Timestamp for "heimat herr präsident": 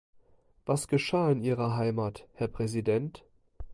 1.77-3.23